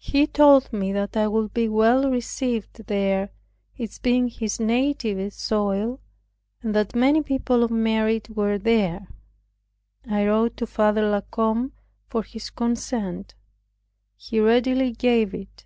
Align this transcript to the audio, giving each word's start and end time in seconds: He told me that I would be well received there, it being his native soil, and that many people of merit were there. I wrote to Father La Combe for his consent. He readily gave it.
He 0.00 0.26
told 0.26 0.72
me 0.72 0.92
that 0.94 1.16
I 1.16 1.28
would 1.28 1.54
be 1.54 1.68
well 1.68 2.10
received 2.10 2.84
there, 2.88 3.30
it 3.76 4.00
being 4.02 4.26
his 4.26 4.58
native 4.58 5.32
soil, 5.32 6.00
and 6.60 6.74
that 6.74 6.96
many 6.96 7.22
people 7.22 7.62
of 7.62 7.70
merit 7.70 8.30
were 8.30 8.58
there. 8.58 9.06
I 10.10 10.26
wrote 10.26 10.56
to 10.56 10.66
Father 10.66 11.08
La 11.08 11.20
Combe 11.20 11.70
for 12.08 12.24
his 12.24 12.50
consent. 12.50 13.36
He 14.16 14.40
readily 14.40 14.90
gave 14.90 15.32
it. 15.32 15.64